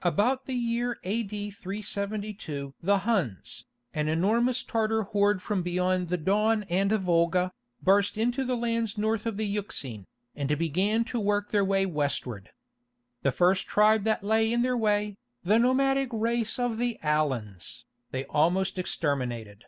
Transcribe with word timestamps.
About 0.00 0.46
the 0.46 0.54
year 0.54 0.98
A.D. 1.04 1.50
372 1.50 2.72
the 2.82 3.00
Huns, 3.00 3.66
an 3.92 4.08
enormous 4.08 4.62
Tartar 4.62 5.02
horde 5.02 5.42
from 5.42 5.62
beyond 5.62 6.08
the 6.08 6.16
Don 6.16 6.62
and 6.70 6.90
Volga, 6.90 7.52
burst 7.82 8.16
into 8.16 8.44
the 8.46 8.56
lands 8.56 8.96
north 8.96 9.26
of 9.26 9.36
the 9.36 9.44
Euxine, 9.46 10.06
and 10.34 10.56
began 10.56 11.04
to 11.04 11.20
work 11.20 11.50
their 11.50 11.66
way 11.66 11.84
westward. 11.84 12.48
The 13.20 13.30
first 13.30 13.66
tribe 13.66 14.04
that 14.04 14.24
lay 14.24 14.50
in 14.50 14.62
their 14.62 14.74
way, 14.74 15.18
the 15.44 15.58
nomadic 15.58 16.08
race 16.14 16.58
of 16.58 16.78
the 16.78 16.98
Alans, 17.02 17.84
they 18.10 18.24
almost 18.24 18.78
exterminated. 18.78 19.64